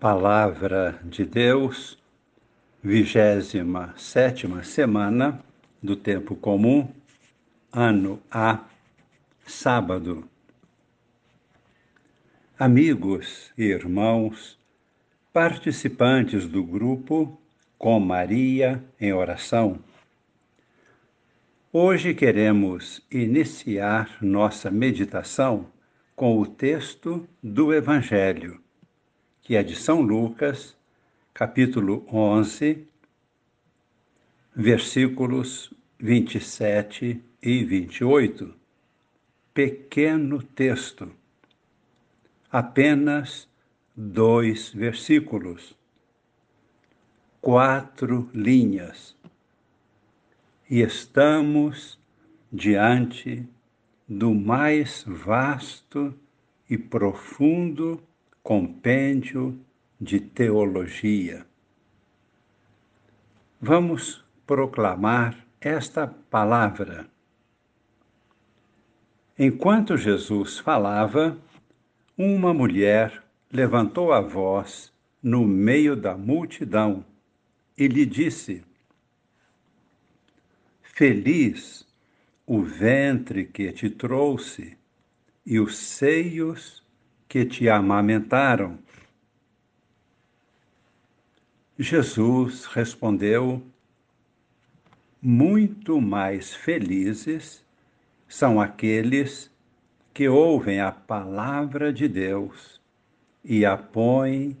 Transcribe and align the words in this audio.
Palavra 0.00 0.98
de 1.04 1.26
Deus, 1.26 1.98
vigésima 2.82 3.92
sétima 3.98 4.62
semana 4.62 5.44
do 5.82 5.94
tempo 5.94 6.34
comum, 6.34 6.88
ano 7.70 8.18
A, 8.30 8.60
sábado. 9.46 10.24
Amigos 12.58 13.52
e 13.58 13.64
irmãos, 13.64 14.58
participantes 15.34 16.48
do 16.48 16.64
grupo 16.64 17.38
Com 17.76 18.00
Maria 18.00 18.82
em 18.98 19.12
Oração, 19.12 19.80
hoje 21.70 22.14
queremos 22.14 23.06
iniciar 23.10 24.16
nossa 24.22 24.70
meditação 24.70 25.66
com 26.16 26.38
o 26.38 26.46
texto 26.46 27.28
do 27.42 27.74
Evangelho 27.74 28.62
que 29.42 29.56
é 29.56 29.62
de 29.62 29.74
São 29.74 30.00
Lucas, 30.00 30.76
capítulo 31.32 32.06
11, 32.12 32.86
versículos 34.54 35.72
27 35.98 37.22
e 37.42 37.64
28. 37.64 38.54
Pequeno 39.52 40.42
texto, 40.42 41.10
apenas 42.50 43.48
dois 43.96 44.70
versículos, 44.70 45.76
quatro 47.40 48.30
linhas. 48.32 49.16
E 50.68 50.80
estamos 50.80 51.98
diante 52.52 53.46
do 54.08 54.34
mais 54.34 55.04
vasto 55.06 56.14
e 56.68 56.78
profundo 56.78 58.02
compêndio 58.42 59.58
de 60.00 60.18
teologia. 60.18 61.46
Vamos 63.60 64.24
proclamar 64.46 65.46
esta 65.60 66.06
palavra. 66.06 67.06
Enquanto 69.38 69.96
Jesus 69.96 70.58
falava, 70.58 71.38
uma 72.16 72.52
mulher 72.54 73.22
levantou 73.52 74.12
a 74.12 74.20
voz 74.20 74.92
no 75.22 75.46
meio 75.46 75.94
da 75.94 76.16
multidão 76.16 77.04
e 77.76 77.86
lhe 77.86 78.06
disse: 78.06 78.64
Feliz 80.82 81.86
o 82.46 82.62
ventre 82.62 83.44
que 83.44 83.72
te 83.72 83.88
trouxe 83.88 84.76
e 85.44 85.60
os 85.60 85.76
seios 85.76 86.79
que 87.30 87.44
te 87.44 87.68
amamentaram. 87.68 88.76
Jesus 91.78 92.64
respondeu: 92.64 93.62
Muito 95.22 96.00
mais 96.00 96.52
felizes 96.52 97.64
são 98.26 98.60
aqueles 98.60 99.48
que 100.12 100.28
ouvem 100.28 100.80
a 100.80 100.90
palavra 100.90 101.92
de 101.92 102.08
Deus 102.08 102.80
e 103.44 103.64
a 103.64 103.76
põem 103.76 104.56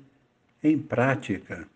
em 0.62 0.78
prática. 0.78 1.66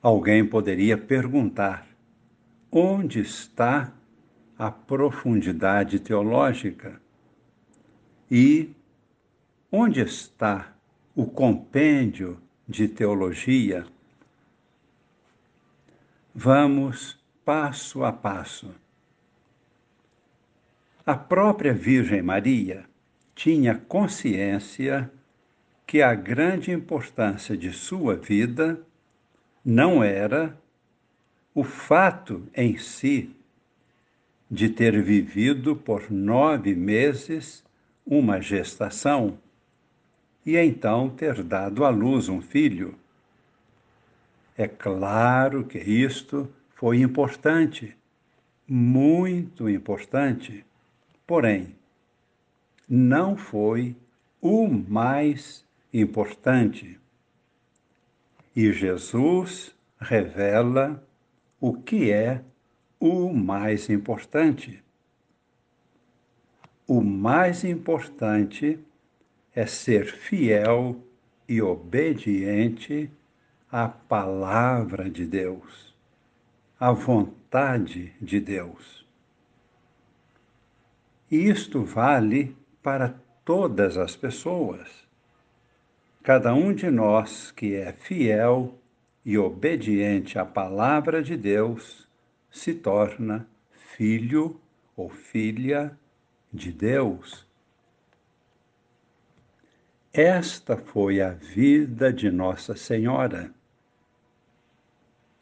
Alguém 0.00 0.46
poderia 0.46 0.96
perguntar: 0.96 1.86
onde 2.72 3.20
está 3.20 3.92
a 4.58 4.70
profundidade 4.70 6.00
teológica? 6.00 7.03
E 8.30 8.70
onde 9.70 10.00
está 10.00 10.72
o 11.14 11.26
compêndio 11.26 12.40
de 12.66 12.88
teologia? 12.88 13.86
Vamos 16.34 17.18
passo 17.44 18.02
a 18.02 18.12
passo. 18.12 18.74
A 21.06 21.14
própria 21.14 21.74
Virgem 21.74 22.22
Maria 22.22 22.86
tinha 23.34 23.74
consciência 23.74 25.10
que 25.86 26.00
a 26.00 26.14
grande 26.14 26.70
importância 26.72 27.56
de 27.56 27.72
sua 27.72 28.16
vida 28.16 28.80
não 29.64 30.02
era 30.02 30.58
o 31.54 31.62
fato 31.62 32.48
em 32.54 32.78
si 32.78 33.34
de 34.50 34.68
ter 34.68 35.00
vivido 35.02 35.76
por 35.76 36.10
nove 36.10 36.74
meses 36.74 37.62
uma 38.06 38.40
gestação 38.40 39.38
e 40.44 40.56
então 40.56 41.08
ter 41.08 41.42
dado 41.42 41.84
à 41.84 41.88
luz 41.88 42.28
um 42.28 42.40
filho. 42.40 42.94
É 44.56 44.68
claro 44.68 45.64
que 45.64 45.78
isto 45.78 46.48
foi 46.74 47.00
importante, 47.00 47.96
muito 48.68 49.68
importante, 49.68 50.64
porém, 51.26 51.74
não 52.88 53.36
foi 53.36 53.96
o 54.40 54.68
mais 54.68 55.64
importante. 55.92 57.00
E 58.54 58.70
Jesus 58.72 59.74
revela 59.98 61.02
o 61.60 61.72
que 61.72 62.10
é 62.10 62.42
o 63.00 63.32
mais 63.32 63.88
importante 63.88 64.84
o 66.86 67.00
mais 67.00 67.64
importante 67.64 68.78
é 69.54 69.64
ser 69.66 70.06
fiel 70.06 70.96
e 71.48 71.62
obediente 71.62 73.10
à 73.70 73.88
palavra 73.88 75.08
de 75.08 75.24
Deus, 75.24 75.94
à 76.78 76.92
vontade 76.92 78.12
de 78.20 78.38
Deus. 78.38 79.06
E 81.30 81.48
isto 81.48 81.82
vale 81.82 82.54
para 82.82 83.14
todas 83.44 83.96
as 83.96 84.14
pessoas. 84.14 84.88
Cada 86.22 86.54
um 86.54 86.72
de 86.72 86.90
nós 86.90 87.50
que 87.50 87.74
é 87.74 87.92
fiel 87.92 88.78
e 89.24 89.38
obediente 89.38 90.38
à 90.38 90.44
palavra 90.44 91.22
de 91.22 91.36
Deus 91.36 92.06
se 92.50 92.74
torna 92.74 93.46
filho 93.96 94.60
ou 94.94 95.08
filha 95.08 95.98
de 96.54 96.72
Deus. 96.72 97.44
Esta 100.12 100.76
foi 100.76 101.20
a 101.20 101.30
vida 101.30 102.12
de 102.12 102.30
Nossa 102.30 102.76
Senhora. 102.76 103.52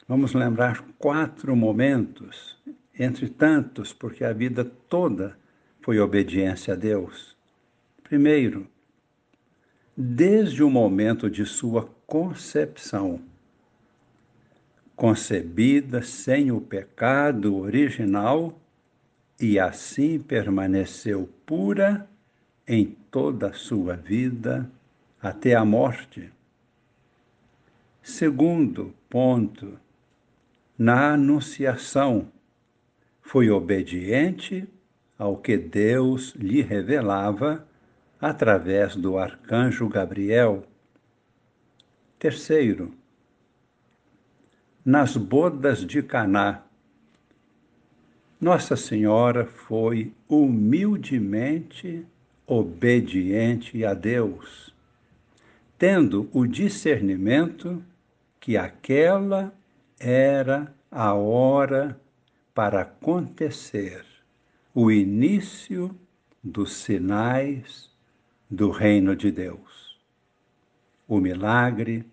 Vamos 0.07 0.33
lembrar 0.33 0.83
quatro 0.97 1.55
momentos, 1.55 2.59
entre 2.97 3.29
tantos, 3.29 3.93
porque 3.93 4.25
a 4.25 4.33
vida 4.33 4.65
toda 4.65 5.37
foi 5.81 5.99
obediência 5.99 6.73
a 6.73 6.77
Deus. 6.77 7.37
Primeiro, 8.01 8.67
desde 9.95 10.63
o 10.63 10.69
momento 10.69 11.29
de 11.29 11.45
sua 11.45 11.87
concepção, 12.07 13.21
concebida 14.95 16.01
sem 16.01 16.51
o 16.51 16.59
pecado 16.59 17.55
original, 17.57 18.59
e 19.43 19.59
assim 19.59 20.19
permaneceu 20.19 21.29
pura 21.45 22.09
em 22.65 22.95
toda 23.11 23.49
a 23.49 23.53
sua 23.53 23.93
vida 23.93 24.71
até 25.21 25.53
a 25.53 25.65
morte. 25.65 26.31
Segundo 28.01 28.95
ponto, 29.09 29.77
na 30.77 31.15
Anunciação, 31.15 32.31
foi 33.21 33.49
obediente 33.49 34.65
ao 35.19 35.35
que 35.35 35.57
Deus 35.57 36.33
lhe 36.35 36.61
revelava 36.61 37.67
através 38.21 38.95
do 38.95 39.17
arcanjo 39.17 39.89
Gabriel. 39.89 40.63
Terceiro, 42.17 42.93
nas 44.85 45.17
bodas 45.17 45.85
de 45.85 46.01
Caná, 46.01 46.63
nossa 48.43 48.75
Senhora 48.75 49.45
foi 49.45 50.13
humildemente 50.27 52.05
obediente 52.45 53.85
a 53.85 53.93
Deus, 53.93 54.75
tendo 55.77 56.29
o 56.33 56.45
discernimento 56.45 57.81
que 58.41 58.57
aquela 58.57 59.55
era 59.97 60.75
a 60.91 61.13
hora 61.13 61.97
para 62.53 62.81
acontecer 62.81 64.05
o 64.75 64.91
início 64.91 65.97
dos 66.43 66.73
sinais 66.73 67.89
do 68.51 68.71
reino 68.71 69.15
de 69.15 69.31
Deus, 69.31 69.97
o 71.07 71.17
milagre 71.17 72.05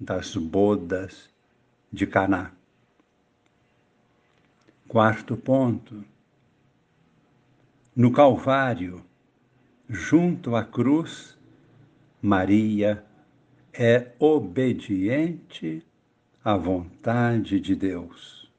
das 0.00 0.34
bodas 0.34 1.28
de 1.92 2.06
Caná. 2.06 2.52
Quarto 4.88 5.36
ponto. 5.36 6.04
No 7.94 8.12
Calvário, 8.12 9.02
junto 9.88 10.54
à 10.54 10.64
cruz, 10.64 11.36
Maria 12.22 13.04
é 13.72 14.12
obediente 14.18 15.82
à 16.44 16.56
vontade 16.56 17.60
de 17.60 17.74
Deus, 17.74 18.50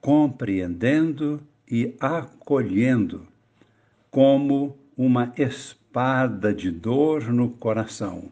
compreendendo 0.00 1.40
e 1.70 1.94
acolhendo 1.98 3.26
como 4.10 4.76
uma 4.96 5.32
espada 5.36 6.52
de 6.54 6.70
dor 6.70 7.32
no 7.32 7.50
coração 7.50 8.30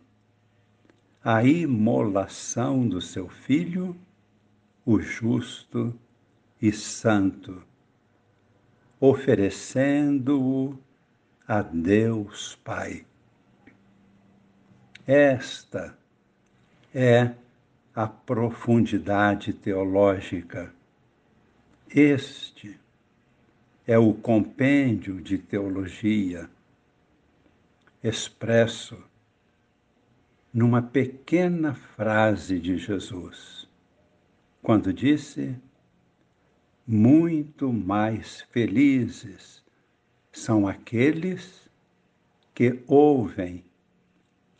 a 1.28 1.42
imolação 1.42 2.86
do 2.86 3.00
seu 3.00 3.28
Filho, 3.28 3.96
o 4.84 5.00
justo 5.00 5.92
e 6.60 6.72
santo, 6.72 7.62
oferecendo-o 9.00 10.78
a 11.46 11.62
Deus 11.62 12.56
Pai. 12.64 13.04
Esta 15.06 15.96
é 16.94 17.34
a 17.94 18.06
profundidade 18.06 19.52
teológica. 19.52 20.74
Este 21.88 22.78
é 23.86 23.96
o 23.98 24.12
compêndio 24.12 25.20
de 25.20 25.38
teologia 25.38 26.50
expresso 28.02 29.02
numa 30.52 30.82
pequena 30.82 31.74
frase 31.74 32.58
de 32.58 32.78
Jesus, 32.78 33.68
quando 34.62 34.92
disse: 34.92 35.56
Muito 36.88 37.72
mais 37.72 38.42
felizes 38.52 39.60
são 40.30 40.68
aqueles 40.68 41.68
que 42.54 42.80
ouvem 42.86 43.64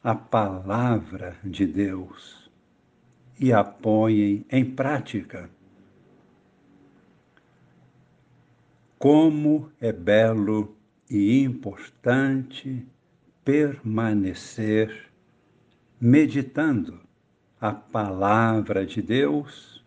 a 0.03 0.13
palavra 0.13 1.39
de 1.45 1.65
Deus 1.65 2.51
e 3.39 3.53
a 3.53 3.63
põem 3.63 4.45
em 4.51 4.65
prática. 4.65 5.49
Como 8.99 9.71
é 9.81 9.93
belo 9.93 10.77
e 11.09 11.45
importante 11.45 12.85
permanecer 13.45 15.13
meditando 16.01 16.99
a 17.61 17.73
palavra 17.73 18.85
de 18.85 19.01
Deus 19.01 19.85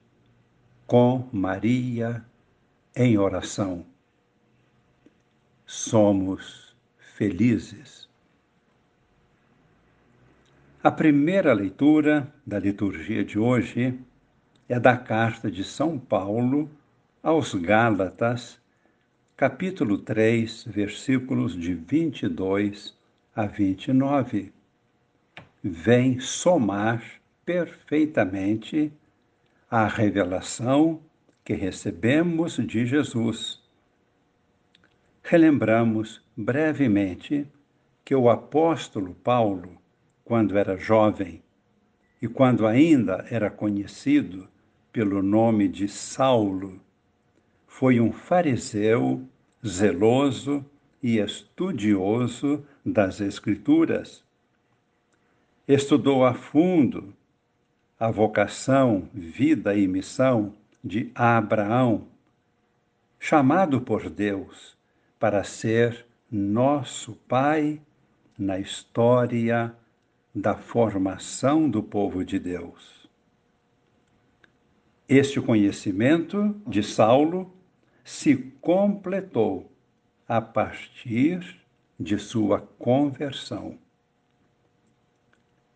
com 0.88 1.28
Maria 1.34 2.29
em 2.96 3.18
oração. 3.18 3.86
Somos 5.66 6.76
felizes. 6.98 8.08
A 10.84 10.90
primeira 10.90 11.54
leitura 11.54 12.34
da 12.46 12.58
liturgia 12.58 13.24
de 13.24 13.38
hoje 13.38 14.00
é 14.68 14.80
da 14.80 14.98
carta 14.98 15.52
de 15.52 15.64
São 15.64 16.00
Paulo 16.00 16.70
aos 17.22 17.54
Gálatas, 17.54 18.60
capítulo 19.36 19.98
3, 19.98 20.64
versículos 20.66 21.54
de 21.54 21.74
22 21.74 22.98
a 23.36 23.46
29 23.46 24.54
vem 25.64 26.20
somar 26.20 27.04
perfeitamente 27.46 28.92
a 29.70 29.88
revelação 29.88 31.02
que 31.50 31.56
recebemos 31.56 32.58
de 32.58 32.86
Jesus. 32.86 33.60
Relembramos 35.24 36.22
brevemente 36.38 37.48
que 38.06 38.14
o 38.14 38.30
apóstolo 38.30 39.16
Paulo, 39.16 39.76
quando 40.24 40.56
era 40.60 40.78
jovem 40.78 41.42
e 42.22 42.28
quando 42.28 42.68
ainda 42.68 43.26
era 43.32 43.50
conhecido 43.50 44.48
pelo 44.94 45.24
nome 45.24 45.68
de 45.68 45.88
Saulo, 45.88 46.80
foi 47.66 48.00
um 48.00 48.12
fariseu 48.12 49.28
zeloso 49.66 50.64
e 51.02 51.18
estudioso 51.18 52.64
das 52.86 53.22
Escrituras 53.22 54.24
estudou 55.68 56.24
a 56.24 56.36
fundo 56.36 57.12
a 58.00 58.12
vocação, 58.12 59.10
vida 59.16 59.74
e 59.74 59.88
missão 59.88 60.59
de 60.84 61.12
Abraão, 61.14 62.08
chamado 63.20 63.82
por 63.82 64.10
Deus 64.10 64.78
para 65.20 65.44
ser 65.44 66.06
nosso 66.32 67.14
pai 67.28 67.82
na 68.38 68.60
história 68.60 69.76
da 70.34 70.56
formação 70.56 71.70
do 71.70 71.84
povo 71.84 72.24
de 72.24 72.40
Deus. 72.40 73.10
Este 75.08 75.42
conhecimento 75.42 76.56
de 76.66 76.84
Saulo 76.84 77.52
se 78.04 78.36
completou 78.62 79.72
a 80.28 80.40
partir 80.40 81.60
de 82.00 82.18
sua 82.18 82.62
conversão. 82.62 83.78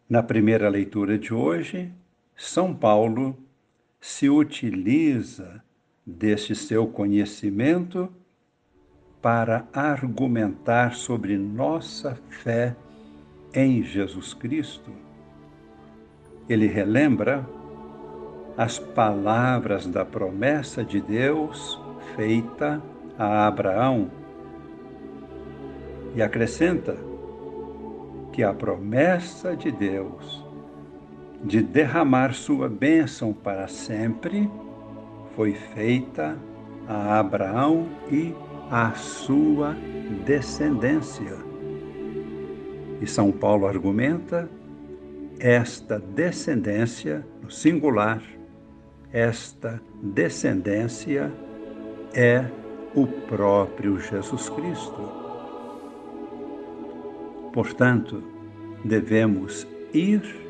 Na 0.08 0.22
primeira 0.22 0.70
leitura 0.70 1.18
de 1.18 1.34
hoje, 1.34 1.92
São 2.36 2.74
Paulo 2.74 3.38
se 4.04 4.30
utiliza 4.30 5.64
deste 6.06 6.54
seu 6.54 6.86
conhecimento 6.86 8.10
para 9.22 9.66
argumentar 9.72 10.94
sobre 10.94 11.38
nossa 11.38 12.14
fé 12.28 12.76
em 13.54 13.82
Jesus 13.82 14.34
Cristo. 14.34 14.92
Ele 16.50 16.68
relembra 16.68 17.48
as 18.58 18.78
palavras 18.78 19.88
da 19.88 20.04
promessa 20.04 20.84
de 20.84 21.00
Deus 21.00 21.80
feita 22.14 22.84
a 23.18 23.48
Abraão 23.48 24.12
e 26.14 26.22
acrescenta 26.22 26.98
que 28.34 28.44
a 28.44 28.54
promessa 28.54 29.56
de 29.56 29.72
Deus 29.72 30.43
de 31.44 31.62
derramar 31.62 32.34
sua 32.34 32.70
bênção 32.70 33.34
para 33.34 33.68
sempre 33.68 34.50
foi 35.36 35.54
feita 35.54 36.38
a 36.88 37.20
Abraão 37.20 37.88
e 38.10 38.34
à 38.72 38.94
sua 38.94 39.76
descendência. 40.26 41.38
E 43.02 43.08
São 43.08 43.32
Paulo 43.32 43.68
argumenta 43.68 44.50
esta 45.40 46.00
descendência, 46.00 47.26
no 47.42 47.52
singular, 47.52 48.22
esta 49.12 49.82
descendência 50.02 51.32
é 52.14 52.46
o 52.96 53.06
próprio 53.06 54.00
Jesus 54.00 54.50
Cristo. 54.50 55.12
Portanto, 57.52 58.24
devemos 58.86 59.68
ir 59.94 60.43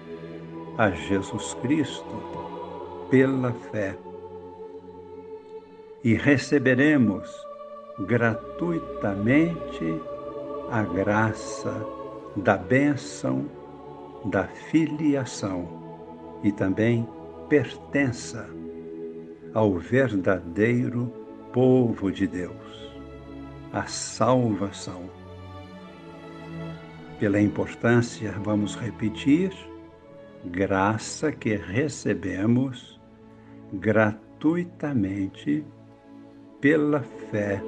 a 0.78 0.92
Jesus 0.92 1.54
Cristo 1.56 3.08
pela 3.10 3.52
fé. 3.72 3.96
E 6.04 6.16
receberemos 6.16 7.30
gratuitamente 8.00 10.02
a 10.72 10.84
graça 10.84 11.74
da 12.36 12.58
bênção 12.58 13.46
da 14.26 14.48
filiação 14.48 15.68
e 16.44 16.52
também 16.52 17.08
pertença 17.50 18.50
ao 19.54 19.78
verdadeiro 19.78 21.12
povo 21.52 22.12
de 22.12 22.26
Deus, 22.26 22.92
a 23.72 23.86
salvação. 23.86 25.04
Pela 27.20 27.40
importância, 27.40 28.32
vamos 28.44 28.76
repetir, 28.76 29.54
graça 30.46 31.32
que 31.32 31.56
recebemos 31.56 33.00
gratuitamente 33.74 35.64
pela 36.60 37.02
fé 37.32 37.62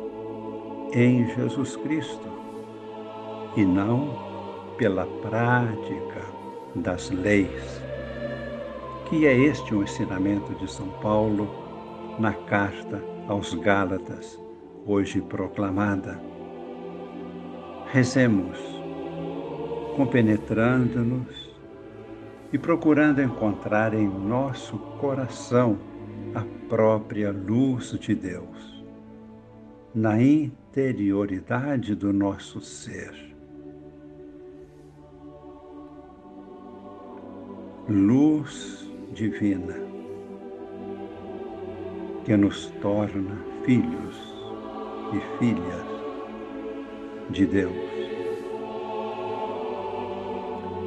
em 0.94 1.27
Jesus 1.36 1.75
Cristo 1.77 2.29
e 3.55 3.65
não 3.65 4.74
pela 4.77 5.05
prática 5.22 6.22
das 6.75 7.10
leis. 7.10 7.82
Que 9.10 9.25
é 9.25 9.34
este 9.38 9.74
o 9.74 9.84
ensinamento 9.84 10.53
de 10.55 10.70
São 10.70 10.89
Paulo 11.01 11.48
na 12.20 12.34
carta 12.34 13.01
aos 13.27 13.53
Gálatas, 13.53 14.39
hoje 14.86 15.22
proclamada. 15.22 16.20
Rezemos 17.91 18.58
compenetrando-nos 19.96 21.45
e 22.56 22.58
procurando 22.58 23.22
encontrar 23.22 23.94
em 23.94 24.08
nosso 24.08 24.78
coração 24.98 25.78
a 26.34 26.42
própria 26.70 27.30
luz 27.30 27.92
de 28.00 28.16
Deus, 28.16 28.82
na 29.94 30.22
interioridade 30.22 31.94
do 31.94 32.14
nosso 32.14 32.62
ser. 32.62 33.14
luz 37.90 38.90
divina 39.14 39.76
que 42.24 42.38
nos 42.38 42.68
torna 42.82 43.38
filhos 43.66 44.34
e 45.14 45.40
filhas 45.40 45.86
de 47.30 47.46
Deus. 47.46 47.95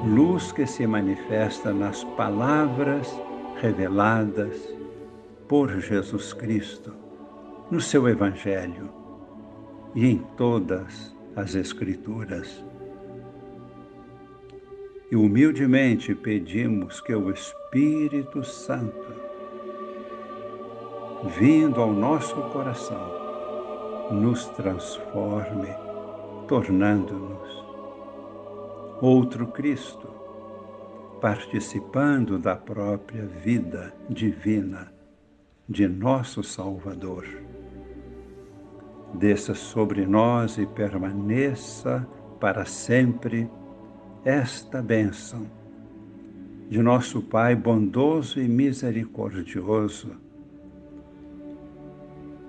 Luz 0.05 0.52
que 0.52 0.64
se 0.64 0.87
manifesta 0.87 1.73
nas 1.73 2.05
palavras 2.17 3.12
reveladas 3.61 4.73
por 5.49 5.81
Jesus 5.81 6.33
Cristo, 6.33 6.93
no 7.69 7.81
seu 7.81 8.09
Evangelho 8.09 8.88
e 9.97 10.07
em 10.07 10.19
todas 10.37 11.14
as 11.35 11.57
Escrituras. 11.57 12.64
E 15.11 15.17
humildemente 15.17 16.14
pedimos 16.14 17.00
que 17.00 17.14
o 17.14 17.31
Espírito 17.33 18.45
Santo, 18.45 19.09
vindo 21.38 21.81
ao 21.81 21.93
nosso 21.93 22.37
coração, 22.52 24.11
nos 24.12 24.47
transforme, 24.47 25.75
tornando-nos 26.47 27.68
outro 29.00 29.47
Cristo, 29.47 30.09
participando 31.21 32.38
da 32.38 32.57
própria 32.57 33.25
vida 33.25 33.95
divina 34.09 34.93
de 35.69 35.87
nosso 35.87 36.43
Salvador. 36.43 37.26
Desça 39.14 39.55
sobre 39.55 40.05
nós 40.05 40.59
e 40.59 40.67
permaneça 40.67 42.07
para 42.40 42.64
sempre 42.64 43.49
esta 44.25 44.83
bênção 44.83 45.47
de 46.69 46.83
nosso 46.83 47.23
Pai 47.23 47.55
bondoso 47.55 48.40
e 48.40 48.49
misericordioso, 48.49 50.11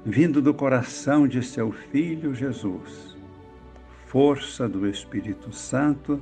vindo 0.04 0.42
do 0.42 0.54
coração 0.54 1.28
de 1.28 1.42
seu 1.42 1.72
Filho 1.72 2.34
Jesus, 2.34 3.16
força 4.08 4.68
do 4.68 4.88
Espírito 4.88 5.54
Santo 5.54 6.22